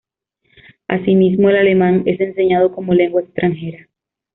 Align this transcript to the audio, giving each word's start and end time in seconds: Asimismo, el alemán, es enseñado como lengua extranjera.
Asimismo, 0.87 1.51
el 1.51 1.57
alemán, 1.57 2.01
es 2.07 2.19
enseñado 2.19 2.71
como 2.73 2.95
lengua 2.95 3.21
extranjera. 3.21 3.87